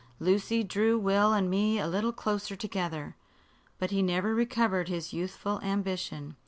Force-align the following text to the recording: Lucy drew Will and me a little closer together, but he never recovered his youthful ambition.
Lucy 0.19 0.63
drew 0.63 0.97
Will 0.97 1.31
and 1.31 1.47
me 1.47 1.77
a 1.77 1.85
little 1.85 2.11
closer 2.11 2.55
together, 2.55 3.15
but 3.77 3.91
he 3.91 4.01
never 4.01 4.33
recovered 4.33 4.87
his 4.87 5.13
youthful 5.13 5.59
ambition. 5.61 6.35